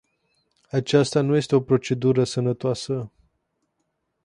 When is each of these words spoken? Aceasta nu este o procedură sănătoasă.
Aceasta 0.71 1.21
nu 1.21 1.35
este 1.35 1.55
o 1.55 1.61
procedură 1.61 2.23
sănătoasă. 2.23 3.11